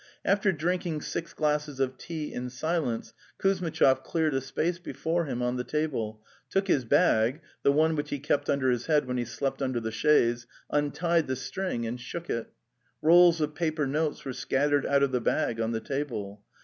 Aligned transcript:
After 0.25 0.51
drinking 0.51 1.01
six 1.01 1.31
glasses 1.31 1.79
of 1.79 1.95
tea 1.95 2.33
in 2.33 2.49
silence, 2.49 3.13
Kuz 3.37 3.59
mitchov 3.61 4.01
cleared 4.03 4.33
a 4.33 4.41
space 4.41 4.79
before 4.79 5.25
him 5.25 5.43
on 5.43 5.57
the 5.57 5.63
table, 5.63 6.23
took 6.49 6.67
his 6.67 6.85
bag, 6.85 7.39
the 7.61 7.71
one 7.71 7.95
which 7.95 8.09
he 8.09 8.17
kept 8.17 8.49
under 8.49 8.71
his 8.71 8.87
head 8.87 9.05
when 9.05 9.17
he 9.19 9.25
slept 9.25 9.61
under 9.61 9.79
the 9.79 9.91
chaise, 9.91 10.47
untied 10.71 11.27
the 11.27 11.35
string 11.35 11.85
and 11.85 12.01
shook 12.01 12.31
it. 12.31 12.51
Rolls 13.03 13.39
of 13.41 13.53
paper 13.53 13.85
notes 13.85 14.25
were 14.25 14.33
scattered 14.33 14.87
out 14.87 15.03
of 15.03 15.11
the 15.11 15.21
bag 15.21 15.59
on 15.61 15.71
the 15.71 15.79
table. 15.79 16.41